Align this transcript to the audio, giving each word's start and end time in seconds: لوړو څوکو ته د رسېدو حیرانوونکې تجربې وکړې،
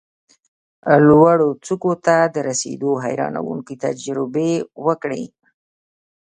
لوړو 1.07 1.49
څوکو 1.65 1.91
ته 2.05 2.15
د 2.35 2.37
رسېدو 2.49 2.91
حیرانوونکې 3.03 3.75
تجربې 3.85 4.51
وکړې، 4.85 5.23